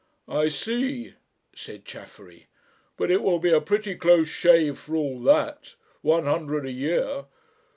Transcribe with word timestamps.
"I 0.27 0.49
see," 0.49 1.13
said 1.53 1.85
Chaffery; 1.85 2.47
"but 2.97 3.11
it 3.11 3.21
will 3.21 3.37
be 3.37 3.51
a 3.51 3.61
pretty 3.61 3.93
close 3.93 4.27
shave 4.27 4.79
for 4.79 4.95
all 4.95 5.21
that 5.21 5.75
one 6.01 6.25
hundred 6.25 6.65
a 6.65 6.71
year. 6.71 7.25